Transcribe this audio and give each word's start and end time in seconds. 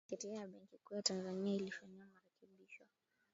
sheria 0.09 0.33
ya 0.35 0.47
benki 0.47 0.77
kuu 0.77 0.95
ya 0.95 1.01
tanzania 1.01 1.55
ilifanyiwa 1.55 2.05
marekebisho 2.07 2.83